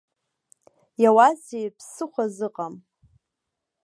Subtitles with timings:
[1.03, 2.73] Иауазеи ԥсыхәа зыҟам?